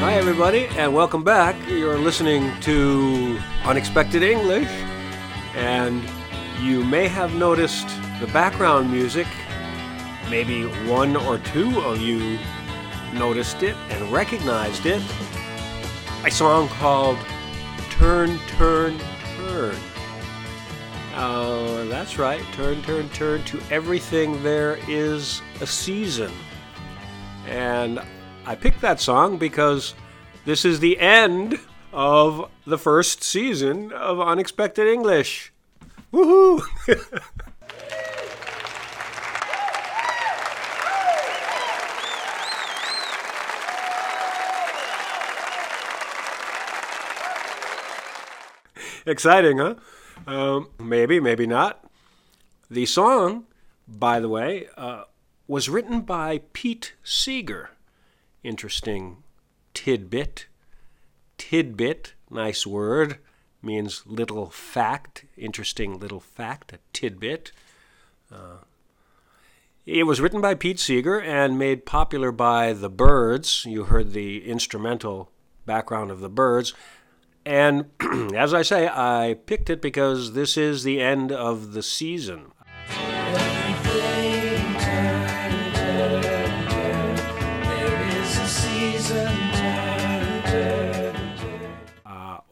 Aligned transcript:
Hi, 0.00 0.14
everybody, 0.14 0.64
and 0.78 0.94
welcome 0.94 1.22
back. 1.22 1.54
You're 1.68 1.98
listening 1.98 2.58
to 2.62 3.38
Unexpected 3.66 4.22
English, 4.22 4.70
and 5.54 6.02
you 6.58 6.82
may 6.82 7.06
have 7.06 7.34
noticed 7.34 7.86
the 8.18 8.26
background 8.28 8.90
music. 8.90 9.26
Maybe 10.30 10.64
one 10.88 11.16
or 11.16 11.36
two 11.36 11.80
of 11.80 12.00
you 12.00 12.38
noticed 13.12 13.62
it 13.62 13.76
and 13.90 14.10
recognized 14.10 14.86
it. 14.86 15.02
A 16.24 16.30
song 16.30 16.68
called 16.68 17.18
Turn, 17.90 18.38
Turn, 18.56 18.98
Turn. 19.36 19.76
Uh, 21.14 21.84
that's 21.90 22.18
right, 22.18 22.42
turn, 22.54 22.80
turn, 22.84 23.10
turn. 23.10 23.44
To 23.44 23.60
everything 23.70 24.42
there 24.42 24.78
is 24.88 25.42
a 25.60 25.66
season. 25.66 26.32
And 27.46 28.00
I 28.50 28.56
picked 28.56 28.80
that 28.80 29.00
song 29.00 29.38
because 29.38 29.94
this 30.44 30.64
is 30.64 30.80
the 30.80 30.98
end 30.98 31.60
of 31.92 32.50
the 32.66 32.78
first 32.78 33.22
season 33.22 33.92
of 33.92 34.20
Unexpected 34.20 34.88
English. 34.88 35.52
Woohoo! 36.12 36.60
Exciting, 49.06 49.58
huh? 49.58 49.76
Um, 50.26 50.70
maybe, 50.80 51.20
maybe 51.20 51.46
not. 51.46 51.88
The 52.68 52.86
song, 52.86 53.44
by 53.86 54.18
the 54.18 54.28
way, 54.28 54.66
uh, 54.76 55.04
was 55.46 55.68
written 55.68 56.00
by 56.00 56.40
Pete 56.52 56.94
Seeger. 57.04 57.70
Interesting 58.42 59.22
tidbit. 59.74 60.46
Tidbit, 61.38 62.14
nice 62.30 62.66
word, 62.66 63.18
means 63.62 64.02
little 64.06 64.50
fact, 64.50 65.24
interesting 65.36 65.98
little 65.98 66.20
fact, 66.20 66.72
a 66.72 66.78
tidbit. 66.92 67.52
Uh, 68.32 68.58
it 69.86 70.04
was 70.04 70.20
written 70.20 70.40
by 70.40 70.54
Pete 70.54 70.78
Seeger 70.78 71.20
and 71.20 71.58
made 71.58 71.86
popular 71.86 72.30
by 72.30 72.72
the 72.72 72.90
Byrds. 72.90 73.64
You 73.64 73.84
heard 73.84 74.12
the 74.12 74.46
instrumental 74.46 75.30
background 75.66 76.10
of 76.10 76.20
the 76.20 76.28
Byrds. 76.28 76.74
And 77.44 77.86
as 78.34 78.52
I 78.54 78.62
say, 78.62 78.88
I 78.88 79.36
picked 79.46 79.70
it 79.70 79.80
because 79.80 80.34
this 80.34 80.56
is 80.56 80.84
the 80.84 81.00
end 81.00 81.32
of 81.32 81.72
the 81.72 81.82
season. 81.82 82.52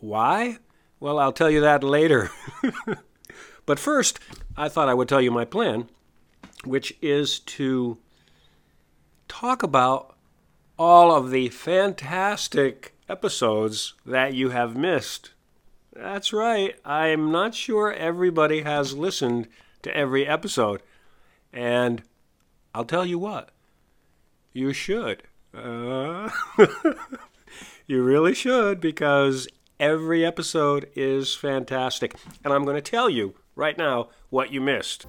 Why? 0.09 0.59
Well, 1.01 1.19
I'll 1.19 1.33
tell 1.33 1.51
you 1.51 1.61
that 1.61 1.85
later. 1.85 2.31
but 3.67 3.79
first, 3.79 4.19
I 4.57 4.69
thought 4.69 4.89
I 4.89 4.95
would 4.95 5.09
tell 5.09 5.21
you 5.21 5.31
my 5.31 5.45
plan, 5.45 5.89
which 6.65 6.97
is 7.03 7.39
to 7.41 7.99
talk 9.29 9.63
about 9.63 10.17
all 10.79 11.15
of 11.15 11.31
the 11.31 11.51
fantastic 11.51 12.95
episodes 13.09 13.95
that 14.07 14.35
you 14.35 14.49
have 14.51 14.77
missed. 14.77 15.33
That's 15.93 16.33
right, 16.33 16.77
I'm 16.85 17.31
not 17.31 17.55
sure 17.55 17.93
everybody 17.93 18.63
has 18.63 18.95
listened 18.95 19.49
to 19.83 19.95
every 19.97 20.27
episode. 20.27 20.83
And 21.53 22.03
I'll 22.75 22.85
tell 22.85 23.05
you 23.05 23.19
what, 23.19 23.51
you 24.53 24.73
should. 24.73 25.25
Uh, 25.55 26.31
you 27.87 28.03
really 28.03 28.35
should 28.35 28.81
because 28.81 29.49
every 29.81 30.25
episode 30.25 30.89
is 30.95 31.35
fantastic. 31.35 32.15
And 32.45 32.53
I'm 32.53 32.65
going 32.65 32.77
to 32.77 32.83
tell 32.83 33.09
you 33.09 33.35
right 33.55 33.79
now 33.79 34.09
what 34.31 34.53
you 34.53 34.61
missed. 34.61 35.07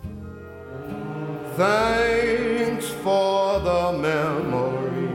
Thanks 1.55 2.89
for 2.89 3.59
the 3.59 3.91
memory. 3.97 5.09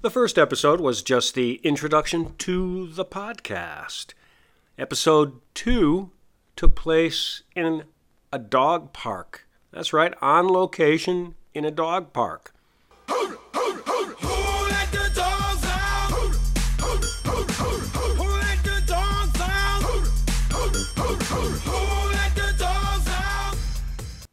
The 0.00 0.10
first 0.10 0.38
episode 0.38 0.80
was 0.80 1.02
just 1.02 1.34
the 1.34 1.60
introduction 1.62 2.34
to 2.38 2.88
the 2.88 3.04
podcast. 3.04 4.14
Episode 4.76 5.40
2 5.54 6.10
took 6.56 6.74
place 6.74 7.42
in 7.54 7.84
a 8.32 8.38
dog 8.38 8.92
park. 8.92 9.46
That's 9.70 9.92
right, 9.92 10.12
on 10.20 10.48
location 10.48 11.34
in 11.54 11.64
a 11.64 11.70
dog 11.70 12.12
park. 12.12 12.52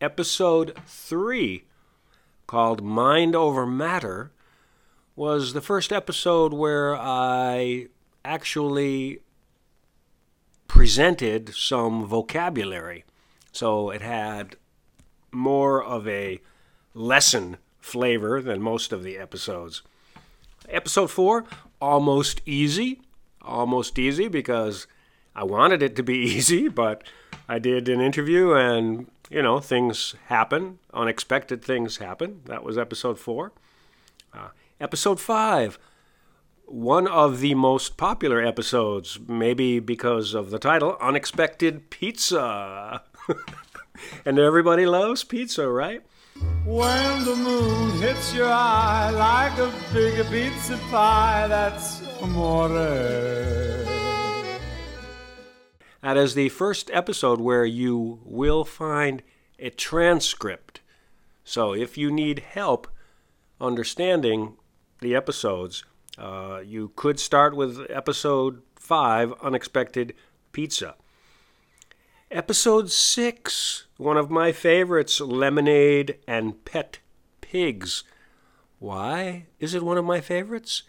Episode 0.09 0.75
3, 0.87 1.65
called 2.47 2.81
Mind 2.81 3.35
Over 3.35 3.67
Matter, 3.67 4.31
was 5.15 5.53
the 5.53 5.61
first 5.61 5.93
episode 5.93 6.51
where 6.51 6.97
I 6.97 7.89
actually 8.25 9.19
presented 10.67 11.53
some 11.53 12.05
vocabulary. 12.05 13.05
So 13.51 13.91
it 13.91 14.01
had 14.01 14.55
more 15.31 15.83
of 15.83 16.07
a 16.07 16.41
lesson 16.95 17.57
flavor 17.79 18.41
than 18.41 18.63
most 18.63 18.91
of 18.91 19.03
the 19.03 19.15
episodes. 19.15 19.83
Episode 20.67 21.11
4, 21.11 21.45
almost 21.79 22.41
easy. 22.47 22.99
Almost 23.43 23.99
easy 23.99 24.27
because 24.27 24.87
I 25.35 25.43
wanted 25.43 25.83
it 25.83 25.95
to 25.97 26.03
be 26.03 26.17
easy, 26.35 26.67
but 26.67 27.03
I 27.47 27.59
did 27.59 27.87
an 27.87 28.01
interview 28.01 28.53
and, 28.53 29.05
you 29.29 29.41
know, 29.41 29.59
things 29.59 30.15
happen. 30.27 30.79
Unexpected 30.93 31.63
things 31.63 31.97
happen. 31.97 32.41
That 32.45 32.63
was 32.63 32.77
episode 32.77 33.19
4. 33.19 33.51
Uh, 34.33 34.49
episode 34.79 35.19
5, 35.19 35.79
one 36.65 37.07
of 37.07 37.39
the 37.39 37.55
most 37.55 37.97
popular 37.97 38.43
episodes, 38.43 39.19
maybe 39.27 39.79
because 39.79 40.33
of 40.33 40.51
the 40.51 40.59
title 40.59 40.97
Unexpected 41.01 41.89
Pizza. 41.89 43.03
and 44.25 44.39
everybody 44.39 44.85
loves 44.85 45.23
pizza, 45.23 45.67
right? 45.67 46.01
When 46.63 47.25
the 47.25 47.35
moon 47.35 47.99
hits 48.01 48.33
your 48.33 48.49
eye 48.49 49.09
like 49.09 49.57
a 49.57 49.73
big 49.93 50.25
pizza 50.29 50.77
pie, 50.89 51.47
that's 51.47 52.01
amore. 52.21 53.78
That 56.01 56.15
is 56.15 56.33
the 56.33 56.49
first 56.49 56.89
episode 56.93 57.41
where 57.41 57.65
you 57.65 58.21
will 58.23 58.63
find 58.63 59.21
a 59.57 59.69
transcript. 59.69 60.79
So 61.43 61.73
if 61.73 61.97
you 61.97 62.09
need 62.09 62.39
help 62.39 62.87
understanding 63.59 64.55
the 65.01 65.13
episodes, 65.13 65.83
uh, 66.17 66.61
you 66.65 66.91
could 66.95 67.19
start 67.19 67.53
with 67.53 67.85
episode 67.89 68.61
5 68.77 69.33
Unexpected 69.41 70.13
Pizza. 70.53 70.95
Episode 72.31 72.91
6, 72.91 73.87
one 73.97 74.15
of 74.15 74.29
my 74.29 74.51
favorites, 74.53 75.19
Lemonade 75.19 76.19
and 76.27 76.63
Pet 76.63 76.99
Pigs. 77.41 78.03
Why 78.77 79.47
is 79.59 79.73
it 79.73 79.83
one 79.83 79.97
of 79.97 80.05
my 80.05 80.21
favorites? 80.21 80.83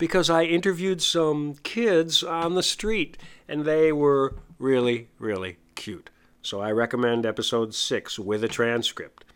Because 0.00 0.30
I 0.30 0.44
interviewed 0.44 1.02
some 1.02 1.56
kids 1.62 2.22
on 2.22 2.54
the 2.54 2.62
street 2.62 3.18
and 3.46 3.66
they 3.66 3.92
were 3.92 4.34
really, 4.58 5.08
really 5.18 5.58
cute. 5.74 6.08
So 6.40 6.62
I 6.62 6.72
recommend 6.72 7.26
episode 7.26 7.74
6 7.74 8.18
with 8.18 8.42
a 8.42 8.48
transcript. 8.48 9.26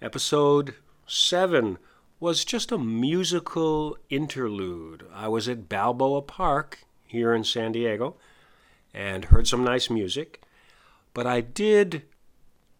Episode 0.00 0.76
7 1.06 1.76
was 2.20 2.42
just 2.42 2.72
a 2.72 2.78
musical 2.78 3.98
interlude. 4.08 5.04
I 5.14 5.28
was 5.28 5.46
at 5.46 5.68
Balboa 5.68 6.22
Park 6.22 6.84
here 7.06 7.34
in 7.34 7.44
San 7.44 7.72
Diego 7.72 8.16
and 8.94 9.26
heard 9.26 9.46
some 9.46 9.62
nice 9.62 9.90
music, 9.90 10.42
but 11.12 11.26
I 11.26 11.42
did 11.42 12.04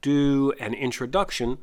do 0.01 0.55
an 0.59 0.73
introduction, 0.73 1.59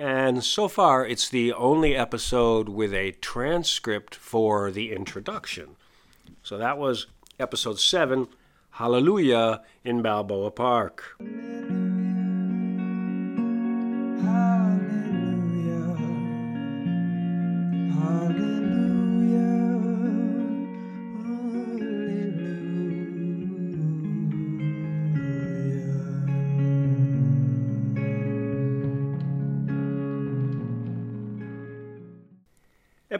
and 0.00 0.42
so 0.42 0.66
far 0.66 1.06
it's 1.06 1.28
the 1.28 1.52
only 1.52 1.94
episode 1.94 2.70
with 2.70 2.94
a 2.94 3.12
transcript 3.20 4.14
for 4.14 4.70
the 4.70 4.92
introduction. 4.92 5.76
So 6.42 6.56
that 6.56 6.78
was 6.78 7.06
episode 7.38 7.78
7 7.78 8.28
Hallelujah 8.70 9.60
in 9.84 10.00
Balboa 10.00 10.52
Park. 10.52 11.18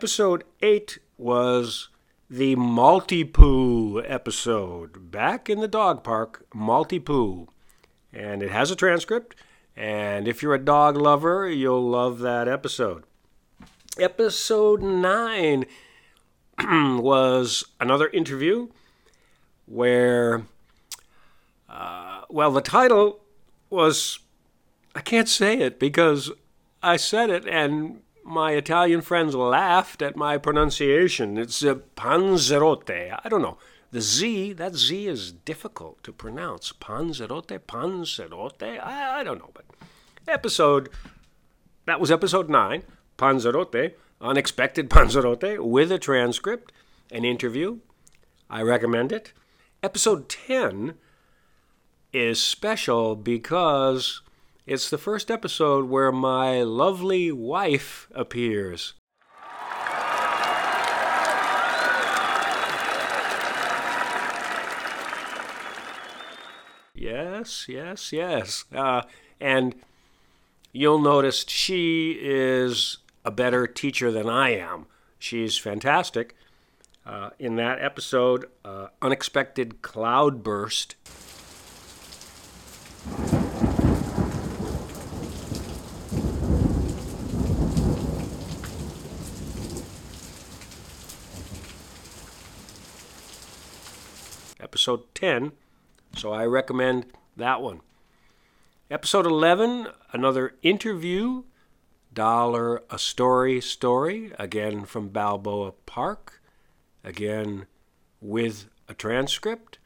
Episode 0.00 0.44
8 0.62 0.99
was 1.19 1.91
the 2.31 2.56
Maltipoo 2.56 4.02
episode. 4.11 5.11
Back 5.11 5.50
in 5.50 5.61
the 5.61 5.69
dog 5.69 6.02
park, 6.02 6.47
Maltipoo. 6.55 7.49
And 8.11 8.43
it 8.43 8.50
has 8.50 8.70
a 8.70 8.76
transcript. 8.76 9.37
And 9.76 10.26
if 10.26 10.43
you're 10.43 10.55
a 10.55 10.58
dog 10.58 10.97
lover, 10.97 11.47
you'll 11.50 11.87
love 11.87 12.20
that 12.20 12.49
episode. 12.49 13.05
Episode 13.99 14.81
9 14.81 15.67
was 16.99 17.62
another 17.79 18.08
interview 18.08 18.69
where, 19.67 20.47
uh, 21.69 22.23
well, 22.31 22.52
the 22.52 22.62
title 22.62 23.20
was, 23.69 24.19
I 24.94 25.02
can't 25.02 25.29
say 25.29 25.58
it 25.58 25.79
because 25.79 26.32
I 26.82 26.97
said 26.97 27.29
it 27.29 27.47
and 27.47 28.00
my 28.30 28.52
Italian 28.52 29.00
friends 29.00 29.34
laughed 29.34 30.00
at 30.00 30.16
my 30.16 30.38
pronunciation. 30.38 31.36
It's 31.36 31.62
a 31.62 31.76
panzerotte. 31.96 33.18
I 33.24 33.28
don't 33.28 33.42
know. 33.42 33.58
The 33.90 34.00
Z, 34.00 34.52
that 34.54 34.76
Z 34.76 35.06
is 35.08 35.32
difficult 35.32 36.02
to 36.04 36.12
pronounce. 36.12 36.72
Panzerote, 36.72 37.58
panzerote. 37.60 38.80
I, 38.80 39.20
I 39.20 39.24
don't 39.24 39.38
know. 39.38 39.50
But 39.52 39.64
episode, 40.28 40.88
that 41.86 42.00
was 42.00 42.10
episode 42.10 42.48
9, 42.48 42.84
panzerote, 43.18 43.94
Unexpected 44.20 44.90
panzerote, 44.90 45.58
with 45.58 45.90
a 45.90 45.98
transcript, 45.98 46.72
an 47.10 47.24
interview. 47.24 47.78
I 48.48 48.62
recommend 48.62 49.12
it. 49.12 49.32
Episode 49.82 50.28
10 50.28 50.94
is 52.12 52.40
special 52.40 53.16
because 53.16 54.20
it's 54.70 54.88
the 54.88 54.99
first 54.99 55.32
episode 55.32 55.87
where 55.88 56.12
my 56.12 56.62
lovely 56.62 57.32
wife 57.32 58.08
appears. 58.14 58.94
Yes, 66.94 67.67
yes, 67.69 68.12
yes. 68.12 68.64
Uh, 68.72 69.02
and 69.40 69.75
you'll 70.70 71.00
notice 71.00 71.44
she 71.49 72.16
is 72.23 72.99
a 73.25 73.32
better 73.32 73.66
teacher 73.66 74.12
than 74.12 74.28
I 74.28 74.50
am. 74.50 74.87
She's 75.19 75.58
fantastic. 75.58 76.37
Uh, 77.05 77.31
in 77.40 77.56
that 77.56 77.82
episode, 77.82 78.44
uh, 78.64 78.87
Unexpected 79.02 79.82
Cloudburst. 79.82 80.94
Episode 94.80 95.14
10, 95.14 95.52
so 96.16 96.32
I 96.32 96.46
recommend 96.46 97.04
that 97.36 97.60
one. 97.60 97.82
Episode 98.90 99.26
11, 99.26 99.88
another 100.14 100.54
interview, 100.62 101.42
Dollar 102.14 102.82
a 102.88 102.98
Story 102.98 103.60
story, 103.60 104.32
again 104.38 104.86
from 104.86 105.08
Balboa 105.08 105.72
Park, 105.84 106.40
again 107.04 107.66
with 108.22 108.70
a 108.88 108.94
transcript. 108.94 109.76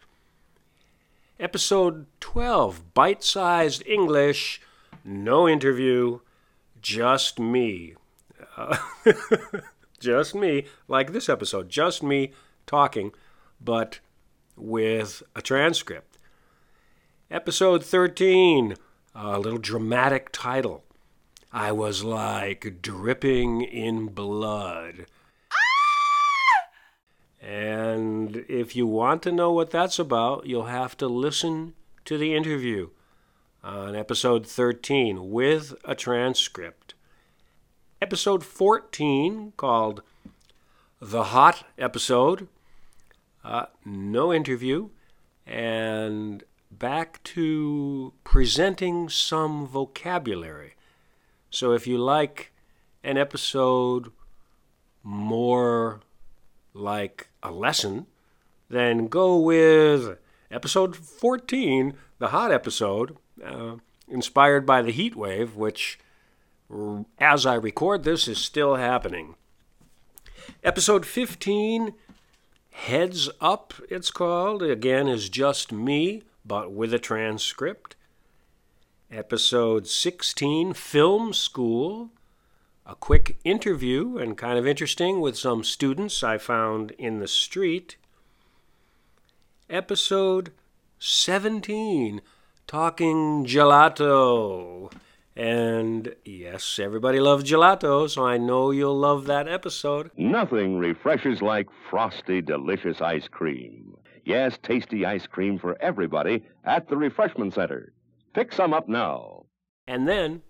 Episode 1.41 2.07
12, 2.21 2.95
Bite 2.95 3.25
Sized 3.25 3.85
English, 3.89 4.63
no 5.05 5.49
interview, 5.49 6.21
just 6.81 7.41
me. 7.41 7.97
Uh, 8.57 8.77
just 9.99 10.37
me, 10.37 10.67
like 10.87 11.13
this 11.13 11.29
episode, 11.29 11.69
just 11.69 12.01
me 12.01 12.31
talking, 12.65 13.11
but 13.61 13.99
with 14.57 15.23
a 15.35 15.43
transcript. 15.43 16.19
Episode 17.31 17.85
13, 17.85 18.75
a 19.15 19.39
little 19.39 19.59
dramatic 19.59 20.31
title. 20.33 20.85
I 21.53 21.73
was 21.73 22.05
like 22.05 22.83
dripping 22.83 23.63
in 23.63 24.07
blood. 24.09 25.07
And 27.41 28.45
if 28.49 28.75
you 28.75 28.87
want 28.87 29.23
to 29.23 29.33
know 29.33 29.53
what 29.53 29.71
that's 29.71 29.99
about, 29.99 30.47
you'll 30.47 30.65
have 30.65 30.97
to 30.97 31.07
listen 31.07 31.75
to 32.07 32.17
the 32.17 32.35
interview 32.35 32.89
on 33.63 33.95
episode 33.95 34.47
13 34.47 35.31
with 35.31 35.75
a 35.85 35.95
transcript. 35.95 36.95
Episode 38.01 38.45
14, 38.45 39.53
called 39.57 40.03
The 41.01 41.25
Hot 41.25 41.65
Episode, 41.79 42.49
uh, 43.45 43.67
no 43.85 44.33
interview, 44.33 44.89
and 45.47 46.43
back 46.71 47.23
to 47.23 48.13
presenting 48.25 49.09
some 49.09 49.67
vocabulary. 49.67 50.75
So 51.51 51.73
if 51.73 51.87
you 51.87 51.99
like 51.99 52.53
an 53.03 53.19
episode 53.19 54.11
more 55.03 56.01
like 56.73 57.29
a 57.43 57.51
lesson, 57.51 58.07
then 58.69 59.07
go 59.07 59.39
with 59.39 60.19
episode 60.51 60.97
14, 60.97 61.95
the 62.19 62.29
hot 62.29 62.51
episode, 62.51 63.17
uh, 63.45 63.77
inspired 64.09 64.65
by 64.65 64.83
the 64.83 64.91
heat 64.91 65.15
wave, 65.15 65.55
which, 65.55 65.99
as 67.19 67.47
I 67.47 67.55
record 67.55 68.05
this, 68.05 68.27
is 68.27 68.39
still 68.39 68.77
happening. 68.77 69.37
Episode 70.63 71.07
15 71.07 71.95
Heads 72.75 73.31
Up, 73.41 73.73
it's 73.89 74.11
called, 74.11 74.63
again, 74.63 75.09
is 75.09 75.31
just 75.31 75.73
me, 75.73 76.23
but 76.45 76.71
with 76.71 76.93
a 76.93 76.99
transcript. 76.99 77.97
Episode 79.11 79.87
16, 79.87 80.75
Film 80.75 81.33
School, 81.33 82.11
a 82.85 82.95
quick 82.95 83.39
interview 83.43 84.19
and 84.19 84.37
kind 84.37 84.59
of 84.59 84.67
interesting 84.67 85.21
with 85.21 85.39
some 85.39 85.65
students 85.65 86.23
I 86.23 86.37
found 86.37 86.91
in 86.99 87.21
the 87.21 87.29
street. 87.29 87.97
Episode 89.71 90.53
17, 90.99 92.21
Talking 92.67 93.47
Gelato. 93.47 94.93
And 95.37 96.15
yes, 96.25 96.79
everybody 96.79 97.19
loves 97.19 97.45
gelato, 97.45 98.09
so 98.09 98.25
I 98.25 98.39
know 98.39 98.71
you'll 98.71 98.99
love 98.99 99.27
that 99.27 99.49
episode. 99.49 100.11
Nothing 100.17 100.79
refreshes 100.79 101.43
like 101.43 101.67
frosty, 101.91 102.41
delicious 102.41 103.01
ice 103.01 103.27
cream. 103.27 103.97
Yes, 104.25 104.59
tasty 104.63 105.05
ice 105.05 105.27
cream 105.27 105.59
for 105.59 105.77
everybody 105.83 106.45
at 106.65 106.89
the 106.89 106.97
Refreshment 106.97 107.53
Center. 107.53 107.93
Pick 108.33 108.53
some 108.53 108.73
up 108.73 108.89
now. 108.89 109.47
And 109.89 110.09
then, 110.09 110.43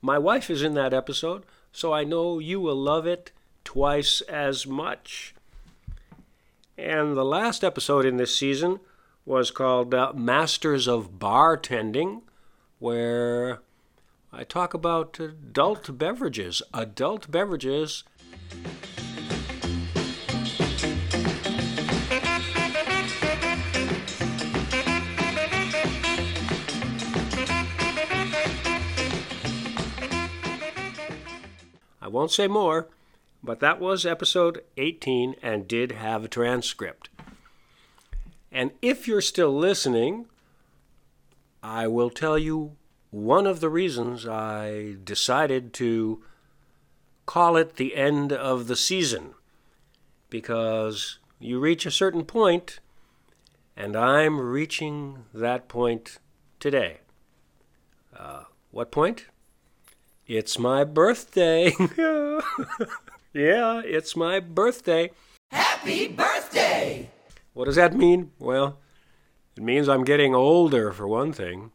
my 0.00 0.18
wife 0.18 0.50
is 0.50 0.62
in 0.62 0.74
that 0.74 0.94
episode, 0.94 1.44
so 1.72 1.92
I 1.92 2.04
know 2.04 2.38
you 2.38 2.60
will 2.60 2.76
love 2.76 3.06
it 3.06 3.32
twice 3.64 4.20
as 4.22 4.66
much. 4.66 5.34
And 6.78 7.16
the 7.16 7.24
last 7.24 7.64
episode 7.64 8.06
in 8.06 8.16
this 8.16 8.34
season 8.34 8.80
was 9.26 9.50
called 9.50 9.92
uh, 9.92 10.12
Masters 10.14 10.88
of 10.88 11.18
Bartending, 11.18 12.22
where 12.78 13.60
I 14.32 14.44
talk 14.44 14.74
about 14.74 15.18
adult 15.18 15.98
beverages. 15.98 16.62
Adult 16.72 17.30
beverages. 17.30 18.04
I 32.00 32.08
won't 32.08 32.30
say 32.30 32.46
more, 32.46 32.88
but 33.42 33.58
that 33.58 33.80
was 33.80 34.06
episode 34.06 34.62
18 34.76 35.34
and 35.42 35.66
did 35.66 35.92
have 35.92 36.24
a 36.24 36.28
transcript. 36.28 37.08
And 38.52 38.70
if 38.80 39.08
you're 39.08 39.20
still 39.20 39.56
listening, 39.56 40.26
I 41.62 41.88
will 41.88 42.10
tell 42.10 42.38
you 42.38 42.76
one 43.10 43.46
of 43.46 43.60
the 43.60 43.68
reasons 43.68 44.26
I 44.26 44.96
decided 45.02 45.72
to 45.74 46.22
call 47.26 47.56
it 47.56 47.76
the 47.76 47.96
end 47.96 48.32
of 48.32 48.66
the 48.66 48.76
season 48.76 49.34
because 50.28 51.18
you 51.38 51.58
reach 51.58 51.86
a 51.86 51.90
certain 51.90 52.24
point, 52.24 52.80
and 53.76 53.96
I'm 53.96 54.40
reaching 54.40 55.24
that 55.34 55.68
point 55.68 56.18
today. 56.60 56.98
Uh, 58.16 58.44
what 58.70 58.92
point? 58.92 59.26
It's 60.26 60.58
my 60.58 60.84
birthday. 60.84 61.72
yeah, 63.32 63.82
it's 63.84 64.14
my 64.14 64.38
birthday. 64.38 65.10
Happy 65.50 66.06
birthday! 66.06 67.10
What 67.54 67.64
does 67.64 67.76
that 67.76 67.94
mean? 67.94 68.30
Well, 68.38 68.78
it 69.56 69.62
means 69.64 69.88
I'm 69.88 70.04
getting 70.04 70.34
older, 70.34 70.92
for 70.92 71.08
one 71.08 71.32
thing. 71.32 71.72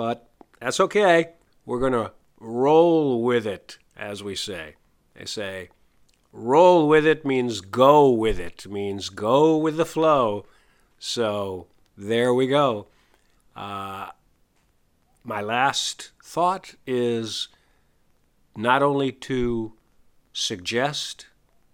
But 0.00 0.30
that's 0.62 0.80
okay. 0.80 1.32
We're 1.66 1.78
going 1.78 1.92
to 1.92 2.12
roll 2.40 3.22
with 3.22 3.46
it, 3.46 3.76
as 3.94 4.22
we 4.22 4.34
say. 4.34 4.76
They 5.14 5.26
say, 5.26 5.68
roll 6.32 6.88
with 6.88 7.04
it 7.04 7.26
means 7.26 7.60
go 7.60 8.08
with 8.08 8.40
it, 8.40 8.66
means 8.66 9.10
go 9.10 9.58
with 9.58 9.76
the 9.76 9.84
flow. 9.84 10.46
So 10.98 11.66
there 11.98 12.32
we 12.32 12.46
go. 12.46 12.86
Uh, 13.54 14.08
my 15.22 15.42
last 15.42 16.12
thought 16.24 16.76
is 16.86 17.48
not 18.56 18.82
only 18.82 19.12
to 19.12 19.74
suggest 20.32 21.26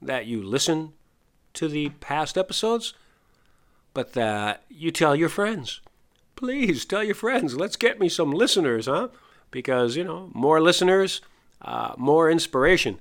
that 0.02 0.26
you 0.26 0.42
listen 0.42 0.95
to 1.54 1.68
the 1.68 1.90
past 2.00 2.37
episodes, 2.37 2.92
but 3.95 4.14
that 4.14 4.64
you 4.68 4.90
tell 4.90 5.14
your 5.14 5.28
friends. 5.28 5.80
Please 6.36 6.84
tell 6.84 7.02
your 7.02 7.14
friends. 7.14 7.56
Let's 7.56 7.76
get 7.76 7.98
me 7.98 8.08
some 8.08 8.30
listeners, 8.30 8.86
huh? 8.86 9.08
Because, 9.50 9.96
you 9.96 10.04
know, 10.04 10.30
more 10.34 10.60
listeners, 10.60 11.20
uh, 11.62 11.94
more 11.96 12.30
inspiration. 12.30 12.98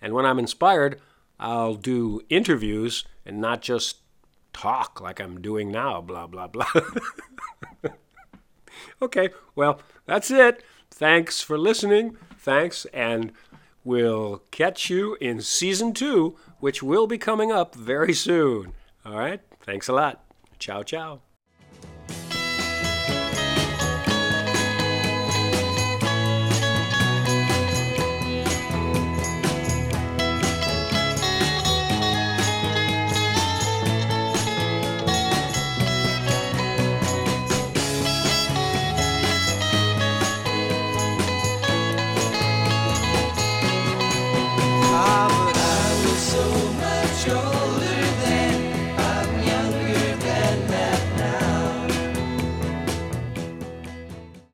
And 0.00 0.12
when 0.12 0.26
I'm 0.26 0.38
inspired, 0.38 1.00
I'll 1.40 1.74
do 1.74 2.20
interviews 2.28 3.04
and 3.24 3.40
not 3.40 3.62
just 3.62 3.98
talk 4.52 5.00
like 5.00 5.20
I'm 5.20 5.40
doing 5.40 5.70
now, 5.70 6.00
blah, 6.00 6.26
blah, 6.26 6.48
blah. 6.48 6.70
okay, 9.02 9.30
well, 9.54 9.80
that's 10.06 10.30
it. 10.30 10.62
Thanks 10.90 11.40
for 11.42 11.58
listening. 11.58 12.16
Thanks, 12.38 12.86
and 12.86 13.32
we'll 13.84 14.42
catch 14.50 14.88
you 14.88 15.16
in 15.20 15.40
season 15.40 15.92
two, 15.92 16.36
which 16.60 16.82
will 16.82 17.06
be 17.06 17.18
coming 17.18 17.52
up 17.52 17.74
very 17.74 18.14
soon. 18.14 18.72
All 19.04 19.18
right, 19.18 19.40
thanks 19.60 19.88
a 19.88 19.92
lot. 19.92 20.24
Ciao, 20.58 20.82
ciao. 20.82 21.25